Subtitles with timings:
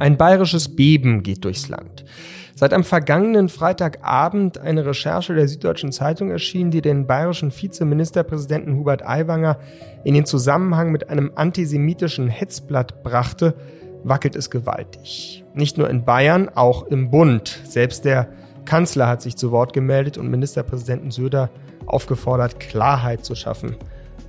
[0.00, 2.04] Ein bayerisches Beben geht durchs Land.
[2.54, 9.06] Seit am vergangenen Freitagabend eine Recherche der Süddeutschen Zeitung erschien, die den bayerischen Vizeministerpräsidenten Hubert
[9.06, 9.58] Aiwanger
[10.02, 13.54] in den Zusammenhang mit einem antisemitischen Hetzblatt brachte,
[14.02, 15.44] wackelt es gewaltig.
[15.54, 17.60] Nicht nur in Bayern, auch im Bund.
[17.64, 18.28] Selbst der
[18.64, 21.50] Kanzler hat sich zu Wort gemeldet und Ministerpräsidenten Söder
[21.86, 23.76] aufgefordert, Klarheit zu schaffen,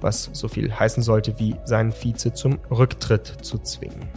[0.02, 4.08] was so viel heißen sollte wie seinen Vize zum Rücktritt zu zwingen.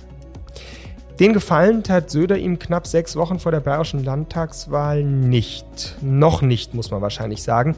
[1.20, 5.96] Den Gefallen tat Söder ihm knapp sechs Wochen vor der bayerischen Landtagswahl nicht.
[6.00, 7.76] Noch nicht, muss man wahrscheinlich sagen.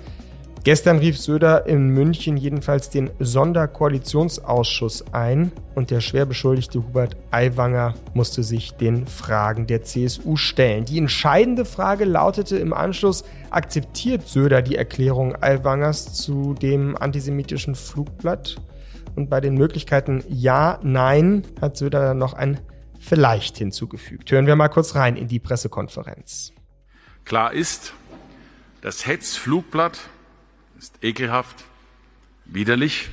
[0.64, 7.92] Gestern rief Söder in München jedenfalls den Sonderkoalitionsausschuss ein und der schwer beschuldigte Hubert Aiwanger
[8.14, 10.86] musste sich den Fragen der CSU stellen.
[10.86, 18.56] Die entscheidende Frage lautete im Anschluss, akzeptiert Söder die Erklärung Aiwangers zu dem antisemitischen Flugblatt?
[19.16, 22.58] Und bei den Möglichkeiten Ja, Nein hat Söder dann noch ein
[22.98, 24.32] vielleicht hinzugefügt.
[24.32, 26.54] Hören wir mal kurz rein in die Pressekonferenz.
[27.26, 27.92] Klar ist,
[28.80, 29.98] das Hetzflugblatt
[30.78, 31.64] ist ekelhaft,
[32.44, 33.08] widerlich,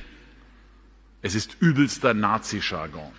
[1.22, 3.12] es ist übelster Nazi-Jargon.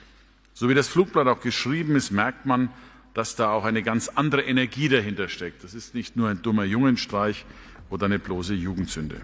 [0.53, 2.69] So wie das Flugblatt auch geschrieben ist, merkt man,
[3.13, 5.63] dass da auch eine ganz andere Energie dahinter steckt.
[5.63, 7.45] Das ist nicht nur ein dummer Jungenstreich
[7.89, 9.21] oder eine bloße Jugendsünde.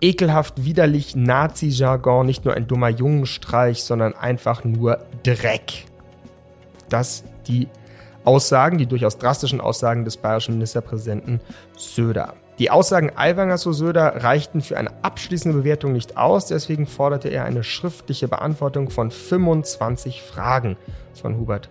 [0.00, 5.84] Ekelhaft, widerlich, Nazi-Jargon, nicht nur ein dummer Jungenstreich, sondern einfach nur Dreck
[6.92, 7.68] das die
[8.24, 11.40] Aussagen, die durchaus drastischen Aussagen des bayerischen Ministerpräsidenten
[11.76, 12.34] Söder.
[12.58, 17.44] Die Aussagen Aiwangers zu Söder reichten für eine abschließende Bewertung nicht aus, deswegen forderte er
[17.44, 20.76] eine schriftliche Beantwortung von 25 Fragen
[21.14, 21.70] von Hubert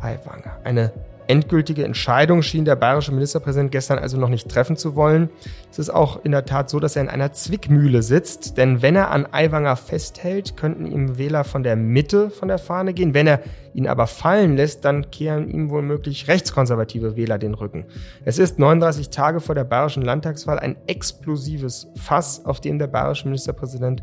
[0.00, 0.58] Aiwanger.
[0.64, 0.92] Eine
[1.30, 5.30] endgültige Entscheidung schien der bayerische Ministerpräsident gestern also noch nicht treffen zu wollen.
[5.70, 8.96] Es ist auch in der Tat so, dass er in einer Zwickmühle sitzt, denn wenn
[8.96, 13.14] er an Aiwanger festhält, könnten ihm Wähler von der Mitte von der Fahne gehen.
[13.14, 13.40] Wenn er
[13.74, 17.84] ihn aber fallen lässt, dann kehren ihm womöglich rechtskonservative Wähler den Rücken.
[18.24, 23.26] Es ist 39 Tage vor der bayerischen Landtagswahl ein explosives Fass, auf dem der bayerische
[23.26, 24.02] Ministerpräsident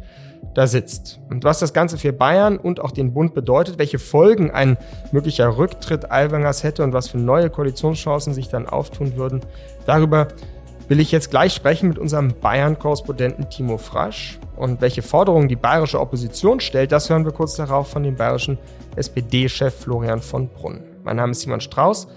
[0.54, 1.20] da sitzt.
[1.30, 4.78] Und was das Ganze für Bayern und auch den Bund bedeutet, welche Folgen ein
[5.12, 9.42] möglicher Rücktritt Aiwangers hätte und was für neue Koalitionschancen sich dann auftun würden,
[9.86, 10.28] darüber
[10.88, 14.40] will ich jetzt gleich sprechen mit unserem Bayern-Korrespondenten Timo Frasch.
[14.56, 18.58] Und welche Forderungen die bayerische Opposition stellt, das hören wir kurz darauf von dem bayerischen
[18.96, 20.82] SPD-Chef Florian von Brunn.
[21.04, 22.08] Mein Name ist Simon Strauß.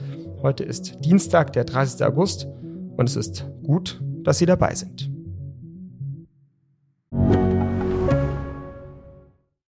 [0.43, 2.07] Heute ist Dienstag, der 30.
[2.07, 2.49] August
[2.97, 5.10] und es ist gut, dass Sie dabei sind.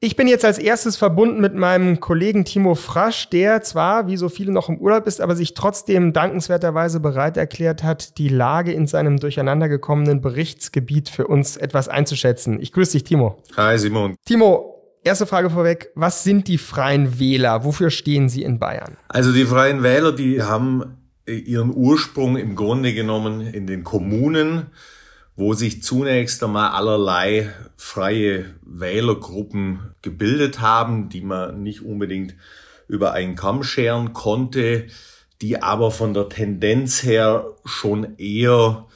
[0.00, 4.28] Ich bin jetzt als erstes verbunden mit meinem Kollegen Timo Frasch, der zwar, wie so
[4.28, 8.86] viele, noch im Urlaub ist, aber sich trotzdem dankenswerterweise bereit erklärt hat, die Lage in
[8.86, 12.60] seinem durcheinandergekommenen Berichtsgebiet für uns etwas einzuschätzen.
[12.60, 13.42] Ich grüße dich, Timo.
[13.56, 14.14] Hi, Simon.
[14.24, 15.90] Timo, erste Frage vorweg.
[15.96, 17.64] Was sind die Freien Wähler?
[17.64, 18.96] Wofür stehen sie in Bayern?
[19.08, 20.96] Also die Freien Wähler, die haben
[21.26, 24.68] ihren Ursprung im Grunde genommen in den Kommunen
[25.38, 32.34] wo sich zunächst einmal allerlei freie Wählergruppen gebildet haben, die man nicht unbedingt
[32.88, 34.88] über einen Kamm scheren konnte,
[35.40, 38.86] die aber von der Tendenz her schon eher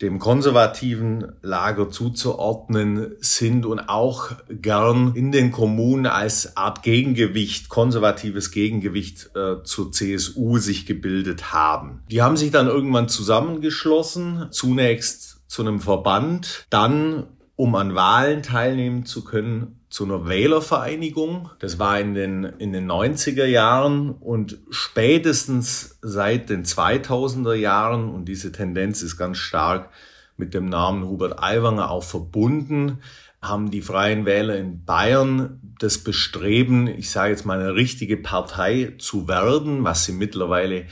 [0.00, 8.52] dem konservativen Lager zuzuordnen sind und auch gern in den Kommunen als Art Gegengewicht, konservatives
[8.52, 12.04] Gegengewicht äh, zur CSU sich gebildet haben.
[12.10, 17.26] Die haben sich dann irgendwann zusammengeschlossen, zunächst zu einem Verband, dann,
[17.56, 21.50] um an Wahlen teilnehmen zu können, zu einer Wählervereinigung.
[21.58, 28.26] Das war in den, in den 90er Jahren und spätestens seit den 2000er Jahren, und
[28.26, 29.90] diese Tendenz ist ganz stark
[30.36, 33.00] mit dem Namen Hubert Aiwanger auch verbunden,
[33.42, 38.94] haben die Freien Wähler in Bayern das Bestreben, ich sage jetzt mal eine richtige Partei
[38.98, 40.86] zu werden, was sie mittlerweile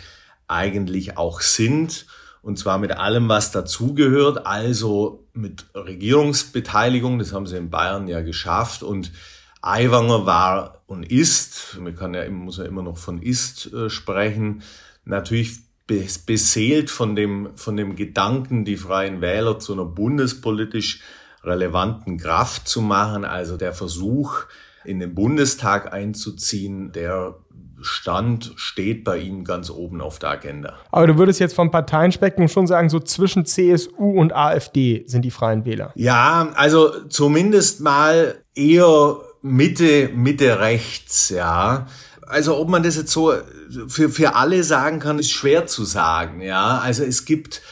[0.48, 2.06] eigentlich auch sind
[2.42, 8.20] und zwar mit allem, was dazugehört, also mit Regierungsbeteiligung, das haben sie in Bayern ja
[8.20, 9.12] geschafft und
[9.60, 14.62] Aiwanger war und ist, man kann ja, muss ja immer noch von ist äh, sprechen,
[15.04, 15.58] natürlich
[15.88, 21.00] beseelt von dem, von dem Gedanken, die Freien Wähler zu einer bundespolitisch
[21.42, 23.24] relevanten Kraft zu machen.
[23.24, 24.44] Also der Versuch,
[24.84, 27.36] in den Bundestag einzuziehen, der
[27.80, 30.74] Stand steht bei Ihnen ganz oben auf der Agenda.
[30.90, 35.30] Aber du würdest jetzt vom Parteienspektrum schon sagen, so zwischen CSU und AfD sind die
[35.30, 35.92] Freien Wähler.
[35.94, 41.86] Ja, also zumindest mal eher Mitte, Mitte rechts, ja.
[42.26, 43.32] Also ob man das jetzt so
[43.88, 46.78] für, für alle sagen kann, ist schwer zu sagen, ja.
[46.78, 47.62] Also es gibt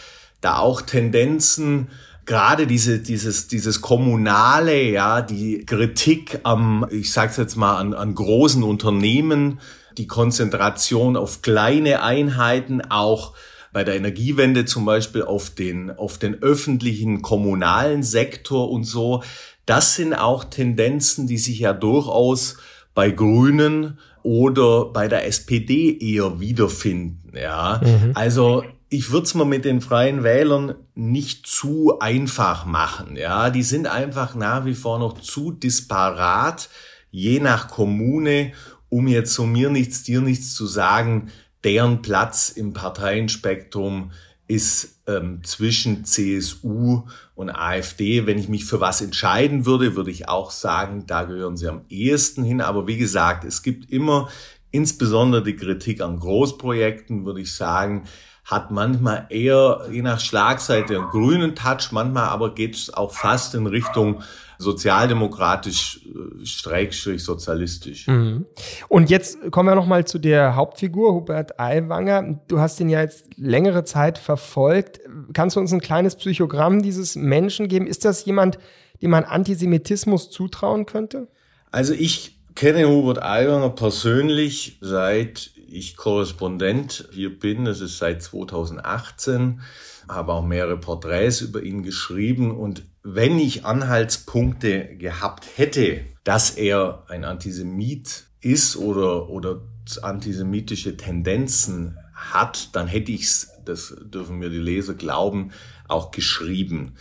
[0.41, 1.88] da auch Tendenzen,
[2.26, 8.14] gerade diese, dieses, dieses kommunale, ja, die Kritik am, ich sag's jetzt mal, an, an
[8.14, 9.61] großen Unternehmen,
[9.99, 13.35] die Konzentration auf kleine Einheiten, auch
[13.73, 19.23] bei der Energiewende zum Beispiel auf den, auf den öffentlichen kommunalen Sektor und so.
[19.67, 22.57] Das sind auch Tendenzen, die sich ja durchaus
[22.95, 27.37] bei Grünen oder bei der SPD eher wiederfinden.
[27.37, 28.13] Ja, mhm.
[28.15, 33.17] also ich würde es mir mit den freien Wählern nicht zu einfach machen.
[33.17, 36.69] Ja, die sind einfach nach wie vor noch zu disparat,
[37.11, 38.53] je nach Kommune,
[38.88, 41.31] um jetzt so mir nichts, dir nichts zu sagen.
[41.65, 44.12] Deren Platz im Parteienspektrum
[44.49, 47.03] ist ähm, zwischen CSU
[47.35, 48.27] und AfD.
[48.27, 51.83] Wenn ich mich für was entscheiden würde, würde ich auch sagen, da gehören sie am
[51.88, 52.61] ehesten hin.
[52.61, 54.29] Aber wie gesagt, es gibt immer
[54.71, 58.05] insbesondere die Kritik an Großprojekten, würde ich sagen,
[58.44, 63.56] hat manchmal eher, je nach Schlagseite, einen grünen Touch, manchmal aber geht es auch fast
[63.56, 64.23] in Richtung
[64.58, 68.06] sozialdemokratisch, äh, schrägstrich sozialistisch.
[68.06, 68.47] Mhm.
[68.88, 72.41] Und jetzt kommen wir nochmal zu der Hauptfigur, Hubert Aiwanger.
[72.49, 75.00] Du hast ihn ja jetzt längere Zeit verfolgt.
[75.32, 77.87] Kannst du uns ein kleines Psychogramm dieses Menschen geben?
[77.87, 78.58] Ist das jemand,
[79.03, 81.29] dem man Antisemitismus zutrauen könnte?
[81.70, 87.64] Also ich kenne Hubert Aiwanger persönlich seit ich Korrespondent hier bin.
[87.64, 89.61] Das ist seit 2018.
[90.09, 92.56] Habe auch mehrere Porträts über ihn geschrieben.
[92.56, 99.61] Und wenn ich Anhaltspunkte gehabt hätte, dass er ein Antisemit ist oder, oder
[100.03, 105.53] antisemitische Tendenzen hat, dann hätte ich es, das dürfen mir die Leser glauben,
[105.87, 106.97] auch geschrieben.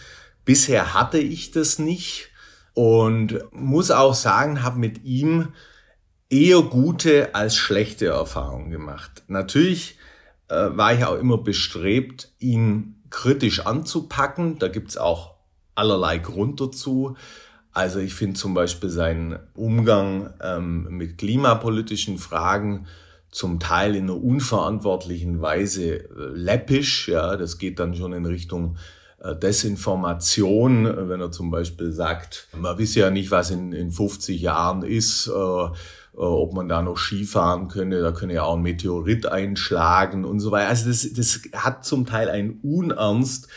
[0.46, 2.30] Bisher hatte ich das nicht
[2.76, 5.54] und muss auch sagen, habe mit ihm
[6.30, 9.24] eher gute als schlechte Erfahrungen gemacht.
[9.26, 9.98] Natürlich
[10.50, 14.60] äh, war ich auch immer bestrebt, ihn kritisch anzupacken.
[14.60, 15.35] Da gibt's auch
[15.76, 17.16] allerlei Grund dazu.
[17.72, 22.88] Also ich finde zum Beispiel seinen Umgang ähm, mit klimapolitischen Fragen
[23.32, 27.10] zum Teil in einer unverantwortlichen Weise äh, läppisch.
[27.10, 28.78] Ja, das geht dann schon in Richtung
[29.20, 34.42] äh, Desinformation, wenn er zum Beispiel sagt, man wisse ja nicht, was in, in 50
[34.42, 35.28] Jahren ist.
[35.28, 35.68] Äh,
[36.18, 40.40] äh, ob man da noch Skifahren könne, da könne ja auch ein Meteorit einschlagen und
[40.40, 40.70] so weiter.
[40.70, 43.50] Also das, das hat zum Teil einen Unernst,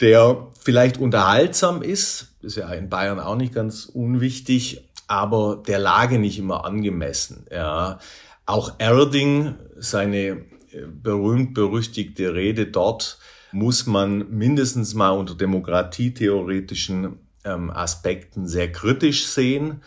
[0.00, 6.18] der vielleicht unterhaltsam ist, ist ja in Bayern auch nicht ganz unwichtig, aber der Lage
[6.18, 7.46] nicht immer angemessen.
[7.50, 7.98] Ja.
[8.46, 10.38] Auch Erding, seine äh,
[10.86, 13.18] berühmt-berüchtigte Rede dort,
[13.52, 19.82] muss man mindestens mal unter demokratietheoretischen ähm, Aspekten sehr kritisch sehen.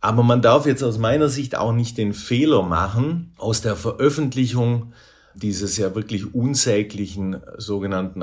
[0.00, 4.92] Aber man darf jetzt aus meiner Sicht auch nicht den Fehler machen, aus der Veröffentlichung
[5.34, 8.22] dieses ja wirklich unsäglichen sogenannten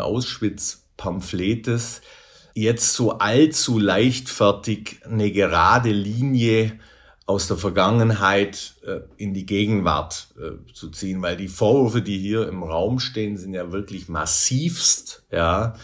[0.95, 2.01] Auschwitz-Pamphlets
[2.53, 6.79] jetzt so allzu leichtfertig eine gerade Linie
[7.25, 12.48] aus der Vergangenheit äh, in die Gegenwart äh, zu ziehen, weil die Vorwürfe, die hier
[12.48, 15.75] im Raum stehen, sind ja wirklich massivst, ja.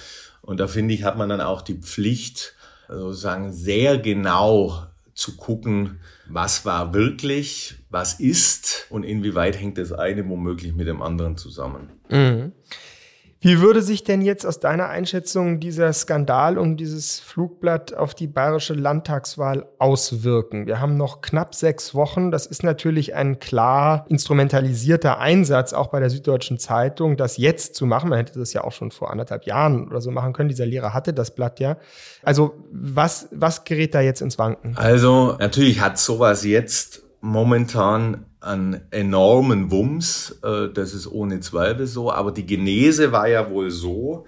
[0.42, 2.56] Und da finde ich, hat man dann auch die Pflicht,
[2.88, 10.28] sozusagen sehr genau zu gucken, was war wirklich, was ist und inwieweit hängt das eine
[10.28, 11.90] womöglich mit dem anderen zusammen.
[12.10, 12.54] Mhm.
[13.44, 18.28] Wie würde sich denn jetzt aus deiner Einschätzung dieser Skandal um dieses Flugblatt auf die
[18.28, 20.68] bayerische Landtagswahl auswirken?
[20.68, 22.30] Wir haben noch knapp sechs Wochen.
[22.30, 27.88] Das ist natürlich ein klar instrumentalisierter Einsatz, auch bei der Süddeutschen Zeitung, das jetzt zu
[27.88, 28.12] machen.
[28.12, 30.50] Man hätte das ja auch schon vor anderthalb Jahren oder so machen können.
[30.50, 31.78] Dieser Lehrer hatte das Blatt ja.
[32.22, 34.78] Also was, was gerät da jetzt ins Wanken?
[34.78, 42.12] Also natürlich hat sowas jetzt momentan einen enormen Wumms, äh, das ist ohne Zweifel so,
[42.12, 44.26] aber die Genese war ja wohl so,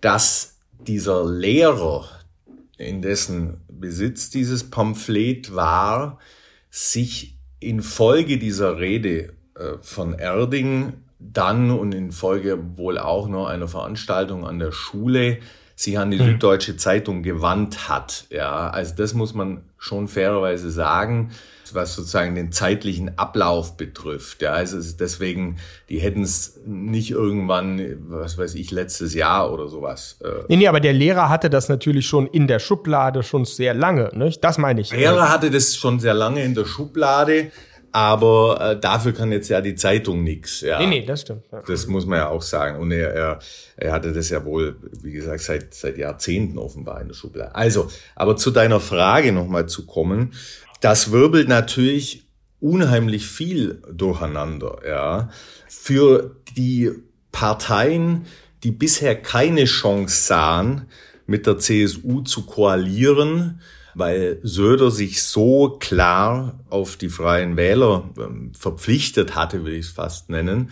[0.00, 2.08] dass dieser Lehrer,
[2.76, 6.18] in dessen Besitz dieses Pamphlet war,
[6.70, 13.68] sich infolge dieser Rede äh, von Erding dann und in Folge wohl auch noch einer
[13.68, 15.38] Veranstaltung an der Schule
[15.74, 16.24] sich an die mhm.
[16.24, 18.26] Süddeutsche Zeitung gewandt hat.
[18.30, 21.30] Ja, also das muss man schon fairerweise sagen,
[21.74, 24.42] was sozusagen den zeitlichen Ablauf betrifft.
[24.42, 30.18] Ja, also deswegen, die hätten es nicht irgendwann, was weiß ich, letztes Jahr oder sowas.
[30.22, 33.74] Äh nee, nee, aber der Lehrer hatte das natürlich schon in der Schublade schon sehr
[33.74, 34.42] lange, nicht?
[34.44, 34.90] Das meine ich.
[34.90, 37.50] Der Lehrer hatte das schon sehr lange in der Schublade
[37.92, 40.62] aber äh, dafür kann jetzt ja die Zeitung nix.
[40.62, 40.78] Ja.
[40.78, 41.44] Nee, nee, das stimmt.
[41.52, 41.62] Ja.
[41.66, 42.80] Das muss man ja auch sagen.
[42.80, 43.38] Und er, er,
[43.76, 47.54] er hatte das ja wohl, wie gesagt, seit, seit Jahrzehnten offenbar in der Schublade.
[47.54, 50.32] Also, aber zu deiner Frage nochmal zu kommen.
[50.82, 52.26] Das wirbelt natürlich
[52.58, 54.80] unheimlich viel durcheinander.
[54.84, 55.30] Ja.
[55.68, 56.90] Für die
[57.30, 58.26] Parteien,
[58.64, 60.88] die bisher keine Chance sahen,
[61.24, 63.60] mit der CSU zu koalieren,
[63.94, 69.92] weil Söder sich so klar auf die freien Wähler ähm, verpflichtet hatte, will ich es
[69.92, 70.70] fast nennen.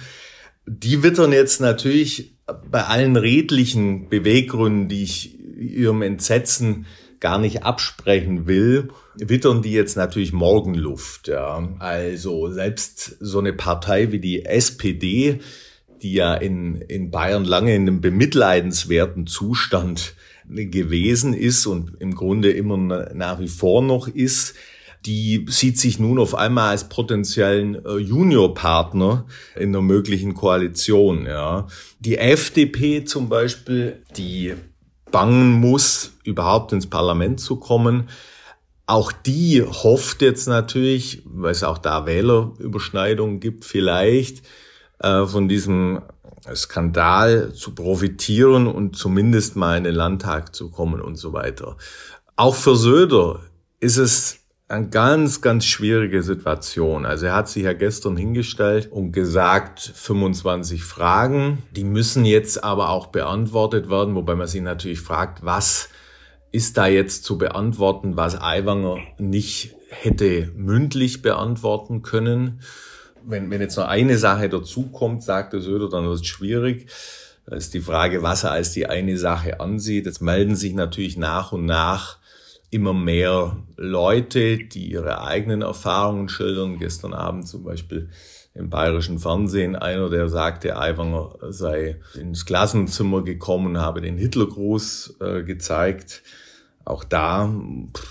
[0.66, 2.34] Die wittern jetzt natürlich
[2.68, 6.86] bei allen redlichen Beweggründen, die ich ihrem Entsetzen
[7.20, 11.28] gar nicht absprechen will, wittern die jetzt natürlich Morgenluft.
[11.28, 11.68] Ja.
[11.78, 15.40] Also selbst so eine Partei wie die SPD,
[16.02, 20.14] die ja in, in Bayern lange in einem bemitleidenswerten Zustand
[20.48, 22.76] gewesen ist und im Grunde immer
[23.14, 24.54] nach wie vor noch ist,
[25.06, 29.26] die sieht sich nun auf einmal als potenziellen äh, Juniorpartner
[29.56, 31.26] in einer möglichen Koalition.
[31.26, 31.68] Ja.
[32.00, 34.54] Die FDP zum Beispiel, die
[35.10, 38.08] bangen muss, überhaupt ins Parlament zu kommen.
[38.90, 44.42] Auch die hofft jetzt natürlich, weil es auch da Wählerüberschneidungen gibt, vielleicht
[44.98, 46.02] äh, von diesem
[46.52, 51.76] Skandal zu profitieren und zumindest mal in den Landtag zu kommen und so weiter.
[52.34, 53.38] Auch für Söder
[53.78, 57.06] ist es eine ganz, ganz schwierige Situation.
[57.06, 62.88] Also er hat sich ja gestern hingestellt und gesagt, 25 Fragen, die müssen jetzt aber
[62.88, 65.89] auch beantwortet werden, wobei man sich natürlich fragt, was
[66.52, 72.60] ist da jetzt zu beantworten, was Aiwanger nicht hätte mündlich beantworten können
[73.24, 76.90] wenn, wenn jetzt noch eine Sache dazukommt, sagte Söder, dann wird es schwierig.
[77.46, 80.06] Da ist die Frage, was er als die eine Sache ansieht.
[80.06, 82.18] Jetzt melden sich natürlich nach und nach
[82.70, 86.78] immer mehr Leute, die ihre eigenen Erfahrungen schildern.
[86.78, 88.10] Gestern Abend zum Beispiel
[88.54, 95.42] im bayerischen Fernsehen einer, der sagte, Aiwanger sei ins Klassenzimmer gekommen, habe den Hitlergruß äh,
[95.42, 96.22] gezeigt.
[96.84, 97.46] Auch da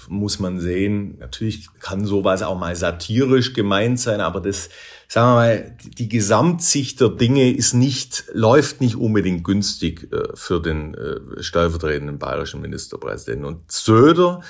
[0.07, 4.69] muss man sehen, natürlich kann sowas auch mal satirisch gemeint sein, aber das
[5.09, 10.61] sagen wir mal, die Gesamtsicht der Dinge ist nicht, läuft nicht unbedingt günstig äh, für
[10.61, 13.43] den äh, stellvertretenden bayerischen Ministerpräsidenten.
[13.43, 14.41] Und Söder,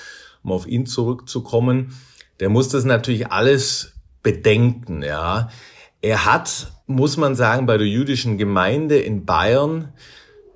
[0.44, 1.96] um auf ihn zurückzukommen,
[2.42, 5.50] der muss das natürlich alles bedenken, ja.
[6.02, 9.94] Er hat, muss man sagen, bei der jüdischen Gemeinde in Bayern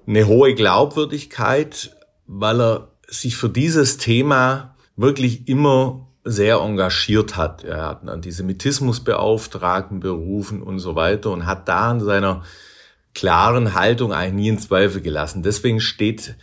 [0.07, 1.95] eine hohe Glaubwürdigkeit,
[2.27, 7.63] weil er sich für dieses Thema wirklich immer sehr engagiert hat.
[7.63, 12.43] Er hat einen Antisemitismusbeauftragten berufen und so weiter und hat da in seiner
[13.13, 15.43] klaren Haltung eigentlich nie in Zweifel gelassen.
[15.43, 16.35] Deswegen steht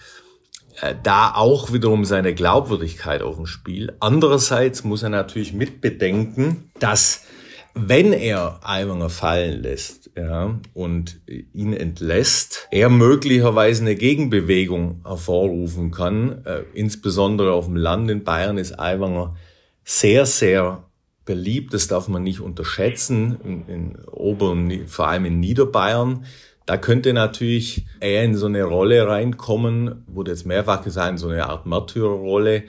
[0.80, 3.94] äh, da auch wiederum seine Glaubwürdigkeit auf dem Spiel.
[4.00, 7.24] Andererseits muss er natürlich mitbedenken, dass
[7.74, 16.44] wenn er Aiwanger fallen lässt ja, und ihn entlässt, er möglicherweise eine Gegenbewegung hervorrufen kann.
[16.44, 19.36] Äh, insbesondere auf dem Land in Bayern ist Aiwanger
[19.84, 20.84] sehr, sehr
[21.24, 21.72] beliebt.
[21.72, 23.38] Das darf man nicht unterschätzen.
[23.44, 26.24] In, in Ober- und vor allem in Niederbayern.
[26.66, 31.46] Da könnte natürlich er in so eine Rolle reinkommen, wurde jetzt mehrfach gesagt, so eine
[31.46, 32.64] Art Märtyrerrolle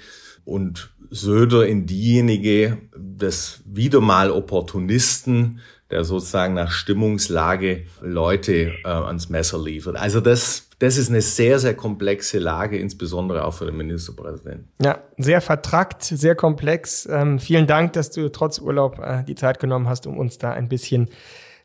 [0.45, 5.59] und Söder in diejenige des wieder mal Opportunisten,
[5.91, 9.97] der sozusagen nach Stimmungslage Leute äh, ans Messer liefert.
[9.97, 14.69] Also das, das ist eine sehr, sehr komplexe Lage, insbesondere auch für den Ministerpräsidenten.
[14.81, 17.07] Ja, sehr vertrackt, sehr komplex.
[17.11, 20.53] Ähm, vielen Dank, dass du trotz Urlaub äh, die Zeit genommen hast, um uns da
[20.53, 21.09] ein bisschen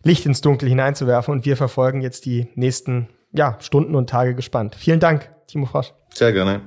[0.02, 1.32] Licht ins Dunkel hineinzuwerfen.
[1.32, 4.74] Und wir verfolgen jetzt die nächsten ja, Stunden und Tage gespannt.
[4.74, 5.92] Vielen Dank, Timo Frosch.
[6.12, 6.62] Sehr gerne.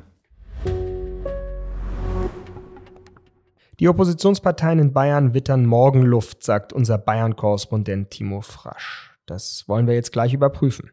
[3.79, 9.17] Die Oppositionsparteien in Bayern wittern Morgenluft, sagt unser Bayern-Korrespondent Timo Frasch.
[9.25, 10.91] Das wollen wir jetzt gleich überprüfen.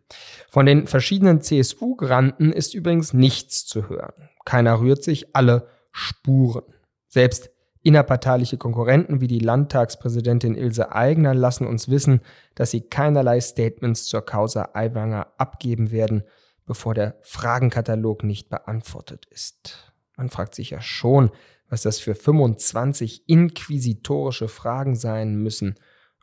[0.48, 4.28] Von den verschiedenen CSU-Granten ist übrigens nichts zu hören.
[4.44, 6.62] Keiner rührt sich, alle spuren.
[7.08, 7.50] Selbst
[7.82, 12.20] innerparteiliche Konkurrenten wie die Landtagspräsidentin Ilse Aigner lassen uns wissen,
[12.54, 16.22] dass sie keinerlei Statements zur Causa Aiwanger abgeben werden,
[16.66, 19.92] bevor der Fragenkatalog nicht beantwortet ist.
[20.16, 21.30] Man fragt sich ja schon,
[21.68, 25.76] was das für 25 inquisitorische Fragen sein müssen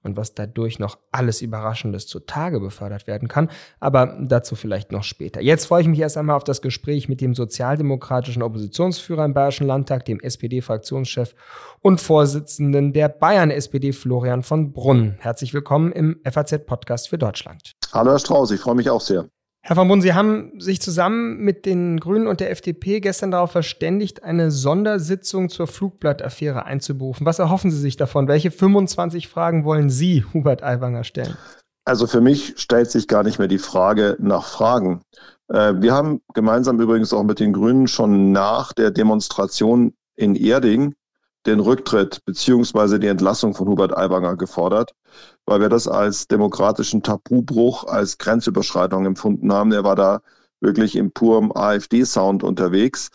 [0.04, 3.50] und was dadurch noch alles Überraschendes zutage befördert werden kann.
[3.80, 5.42] Aber dazu vielleicht noch später.
[5.42, 9.68] Jetzt freue ich mich erst einmal auf das Gespräch mit dem sozialdemokratischen Oppositionsführer im Bayerischen
[9.68, 11.36] Landtag, dem SPD-Fraktionschef
[11.80, 15.16] und Vorsitzenden der Bayern-SPD, Florian von Brunn.
[15.20, 17.72] Herzlich willkommen im FAZ-Podcast für Deutschland.
[17.94, 19.28] Hallo Herr Strauß, ich freue mich auch sehr.
[19.66, 23.54] Herr von Brunn, Sie haben sich zusammen mit den Grünen und der FDP gestern darauf
[23.54, 27.26] verständigt, eine Sondersitzung zur Flugblattaffäre einzuberufen.
[27.26, 28.28] Was erhoffen Sie sich davon?
[28.28, 31.38] Welche 25 Fragen wollen Sie, Hubert Aiwanger, stellen?
[31.86, 35.02] Also für mich stellt sich gar nicht mehr die Frage nach Fragen.
[35.48, 40.94] Äh, wir haben gemeinsam übrigens auch mit den Grünen schon nach der Demonstration in Erding
[41.46, 44.94] den Rücktritt beziehungsweise die Entlassung von Hubert Aiwanger gefordert
[45.46, 49.72] weil wir das als demokratischen Tabubruch, als Grenzüberschreitung empfunden haben.
[49.72, 50.22] Er war da
[50.62, 53.10] wirklich im purem AfD-Sound unterwegs.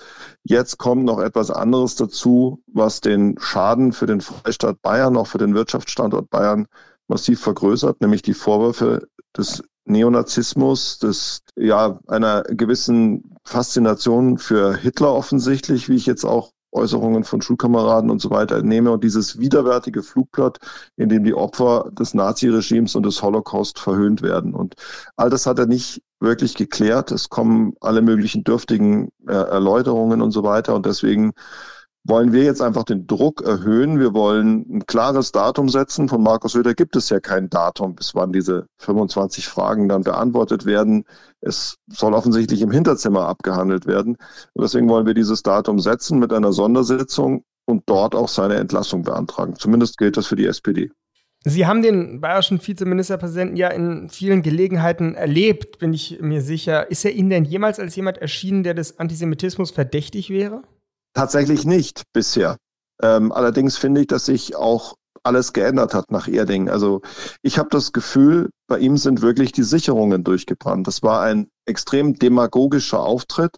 [0.44, 5.38] Jetzt kommt noch etwas anderes dazu, was den Schaden für den Freistaat Bayern, auch für
[5.38, 6.66] den Wirtschaftsstandort Bayern
[7.08, 15.88] massiv vergrößert, nämlich die Vorwürfe des Neonazismus, des, ja, einer gewissen Faszination für Hitler offensichtlich,
[15.88, 20.58] wie ich jetzt auch Äußerungen von Schulkameraden und so weiter entnehme und dieses widerwärtige Flugblatt,
[20.96, 24.54] in dem die Opfer des Naziregimes und des Holocaust verhöhnt werden.
[24.54, 24.74] Und
[25.16, 27.10] all das hat er nicht wirklich geklärt.
[27.10, 30.74] Es kommen alle möglichen dürftigen äh, Erläuterungen und so weiter.
[30.74, 31.32] Und deswegen
[32.08, 34.00] wollen wir jetzt einfach den Druck erhöhen.
[34.00, 36.08] Wir wollen ein klares Datum setzen.
[36.08, 40.64] Von Markus Söder gibt es ja kein Datum, bis wann diese 25 Fragen dann beantwortet
[40.64, 41.04] werden.
[41.40, 44.16] Es soll offensichtlich im Hinterzimmer abgehandelt werden.
[44.54, 49.02] Und deswegen wollen wir dieses Datum setzen mit einer Sondersitzung und dort auch seine Entlassung
[49.02, 49.54] beantragen.
[49.56, 50.90] Zumindest gilt das für die SPD.
[51.44, 56.90] Sie haben den bayerischen Vizeministerpräsidenten ja in vielen Gelegenheiten erlebt, bin ich mir sicher.
[56.90, 60.62] Ist er Ihnen denn jemals als jemand erschienen, der des Antisemitismus verdächtig wäre?
[61.18, 62.58] Tatsächlich nicht bisher.
[63.02, 64.94] Ähm, allerdings finde ich, dass sich auch
[65.24, 66.68] alles geändert hat nach Erding.
[66.68, 67.02] Also
[67.42, 70.86] ich habe das Gefühl, bei ihm sind wirklich die Sicherungen durchgebrannt.
[70.86, 73.56] Das war ein extrem demagogischer Auftritt.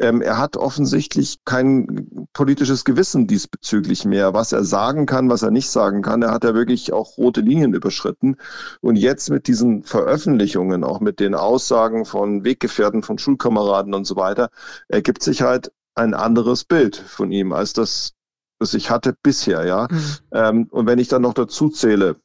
[0.00, 5.52] Ähm, er hat offensichtlich kein politisches Gewissen diesbezüglich mehr, was er sagen kann, was er
[5.52, 6.22] nicht sagen kann.
[6.22, 8.34] Er hat ja wirklich auch rote Linien überschritten.
[8.80, 14.16] Und jetzt mit diesen Veröffentlichungen, auch mit den Aussagen von Weggefährten, von Schulkameraden und so
[14.16, 14.50] weiter,
[14.88, 18.12] ergibt sich halt ein anderes Bild von ihm als das,
[18.58, 19.88] was ich hatte bisher, ja.
[19.90, 20.16] Mhm.
[20.32, 22.16] Ähm, und wenn ich dann noch dazu zähle,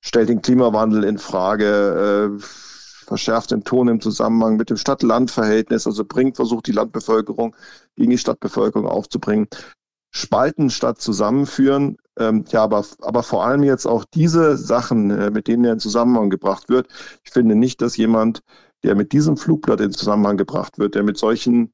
[0.00, 2.42] stellt den Klimawandel in Frage, äh,
[3.06, 7.54] verschärft den Ton im Zusammenhang mit dem Stadt-Land-Verhältnis, also bringt, versucht die Landbevölkerung
[7.94, 9.48] gegen die Stadtbevölkerung aufzubringen,
[10.10, 11.98] spalten statt zusammenführen.
[12.18, 15.78] Ähm, ja, aber, aber vor allem jetzt auch diese Sachen, äh, mit denen er in
[15.78, 16.88] Zusammenhang gebracht wird.
[17.24, 18.42] Ich finde nicht, dass jemand,
[18.82, 21.72] der mit diesem Flugblatt in Zusammenhang gebracht wird, der mit solchen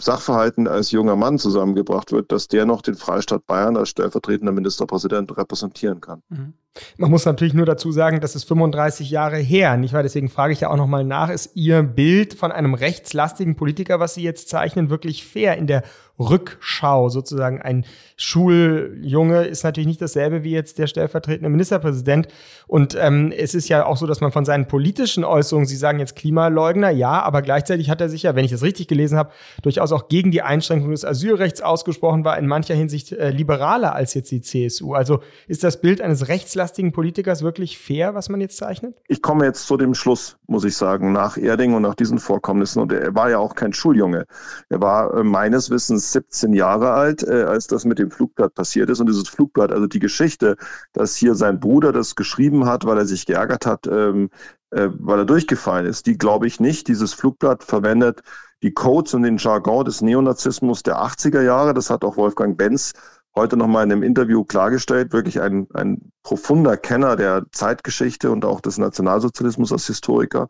[0.00, 5.36] Sachverhalten als junger Mann zusammengebracht wird, dass der noch den Freistaat Bayern als stellvertretender Ministerpräsident
[5.36, 6.22] repräsentieren kann.
[6.28, 6.54] Mhm.
[6.96, 10.02] Man muss natürlich nur dazu sagen, das ist 35 Jahre her, nicht wahr?
[10.02, 14.14] Deswegen frage ich ja auch nochmal nach, ist Ihr Bild von einem rechtslastigen Politiker, was
[14.14, 15.82] Sie jetzt zeichnen, wirklich fair in der
[16.18, 17.60] Rückschau sozusagen.
[17.60, 17.84] Ein
[18.16, 22.28] Schuljunge ist natürlich nicht dasselbe wie jetzt der stellvertretende Ministerpräsident.
[22.66, 25.98] Und ähm, es ist ja auch so, dass man von seinen politischen Äußerungen, Sie sagen
[25.98, 29.32] jetzt Klimaleugner, ja, aber gleichzeitig hat er sich ja, wenn ich das richtig gelesen habe,
[29.62, 34.14] durchaus auch gegen die Einschränkung des Asylrechts ausgesprochen, war in mancher Hinsicht äh, liberaler als
[34.14, 34.94] jetzt die CSU.
[34.94, 36.61] Also ist das Bild eines rechtslastigen
[36.92, 38.96] Politikers wirklich fair, was man jetzt zeichnet?
[39.08, 42.80] Ich komme jetzt zu dem Schluss, muss ich sagen, nach Erding und nach diesen Vorkommnissen.
[42.80, 44.26] Und er war ja auch kein Schuljunge.
[44.68, 48.90] Er war äh, meines Wissens 17 Jahre alt, äh, als das mit dem Flugblatt passiert
[48.90, 49.00] ist.
[49.00, 50.56] Und dieses Flugblatt, also die Geschichte,
[50.92, 54.30] dass hier sein Bruder das geschrieben hat, weil er sich geärgert hat, ähm,
[54.70, 56.88] äh, weil er durchgefallen ist, die glaube ich nicht.
[56.88, 58.22] Dieses Flugblatt verwendet
[58.62, 61.74] die Codes und den Jargon des Neonazismus der 80er Jahre.
[61.74, 62.92] Das hat auch Wolfgang Benz
[63.34, 68.60] heute nochmal in einem Interview klargestellt, wirklich ein, ein profunder Kenner der Zeitgeschichte und auch
[68.60, 70.48] des Nationalsozialismus als Historiker.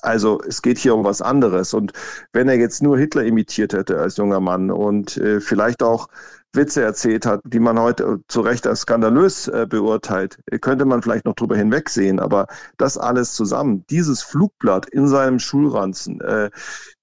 [0.00, 1.74] Also es geht hier um was anderes.
[1.74, 1.92] Und
[2.32, 6.08] wenn er jetzt nur Hitler imitiert hätte als junger Mann und äh, vielleicht auch
[6.54, 11.24] Witze erzählt hat, die man heute zu Recht als skandalös äh, beurteilt, könnte man vielleicht
[11.24, 12.20] noch drüber hinwegsehen.
[12.20, 16.50] Aber das alles zusammen, dieses Flugblatt in seinem Schulranzen, äh,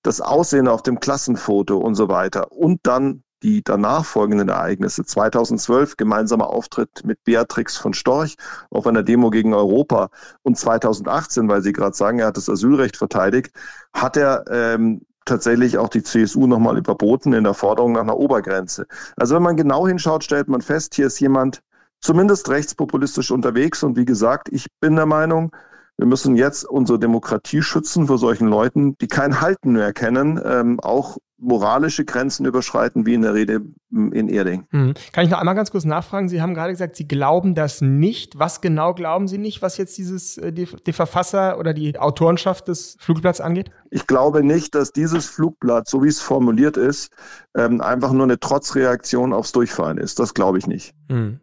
[0.03, 5.05] das Aussehen auf dem Klassenfoto und so weiter und dann die danach folgenden Ereignisse.
[5.05, 8.35] 2012 gemeinsamer Auftritt mit Beatrix von Storch
[8.69, 10.09] auf einer Demo gegen Europa
[10.43, 13.53] und 2018, weil Sie gerade sagen, er hat das Asylrecht verteidigt,
[13.93, 18.87] hat er ähm, tatsächlich auch die CSU nochmal überboten in der Forderung nach einer Obergrenze.
[19.15, 21.61] Also wenn man genau hinschaut, stellt man fest, hier ist jemand
[22.01, 25.55] zumindest rechtspopulistisch unterwegs und wie gesagt, ich bin der Meinung,
[25.97, 30.79] wir müssen jetzt unsere Demokratie schützen vor solchen Leuten, die kein Halten mehr kennen, ähm,
[30.79, 34.67] auch moralische Grenzen überschreiten, wie in der Rede in Erding.
[34.69, 34.93] Hm.
[35.11, 36.29] Kann ich noch einmal ganz kurz nachfragen?
[36.29, 38.37] Sie haben gerade gesagt, Sie glauben das nicht.
[38.37, 42.67] Was genau glauben Sie nicht, was jetzt dieses, äh, die, die Verfasser oder die Autorenschaft
[42.67, 43.71] des Flugblatts angeht?
[43.89, 47.11] Ich glaube nicht, dass dieses Flugblatt, so wie es formuliert ist,
[47.55, 50.19] ähm, einfach nur eine Trotzreaktion aufs Durchfallen ist.
[50.19, 50.93] Das glaube ich nicht.
[51.09, 51.39] Hm.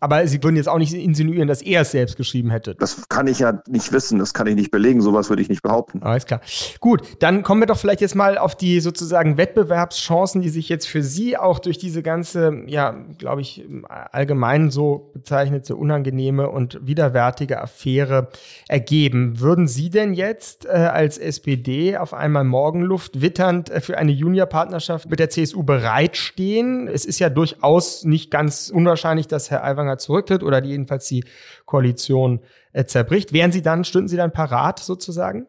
[0.00, 2.74] Aber Sie würden jetzt auch nicht insinuieren, dass er es selbst geschrieben hätte.
[2.74, 5.62] Das kann ich ja nicht wissen, das kann ich nicht belegen, sowas würde ich nicht
[5.62, 6.02] behaupten.
[6.02, 6.40] Alles klar.
[6.80, 10.88] Gut, dann kommen wir doch vielleicht jetzt mal auf die sozusagen Wettbewerbschancen, die sich jetzt
[10.88, 17.60] für Sie auch durch diese ganze, ja, glaube ich, allgemein so bezeichnete unangenehme und widerwärtige
[17.60, 18.28] Affäre
[18.68, 19.40] ergeben.
[19.40, 25.10] Würden Sie denn jetzt äh, als SPD auf einmal Morgenluft witternd äh, für eine Juniorpartnerschaft
[25.10, 26.88] mit der CSU bereitstehen?
[26.88, 31.24] Es ist ja durchaus nicht ganz unwahrscheinlich, dass Herr Aiwanger Langer zurücktritt oder jedenfalls die
[31.66, 32.40] Koalition
[32.72, 33.32] äh, zerbricht.
[33.32, 35.46] Wären Sie dann, stünden Sie dann parat sozusagen?